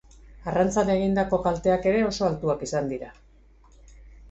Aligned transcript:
Arrantzan 0.51 0.89
eragindako 0.93 1.39
kalteak 1.49 1.85
ere 1.93 2.01
oso 2.07 2.27
altuak 2.31 2.67
izan 2.71 2.91
dira. 2.95 3.15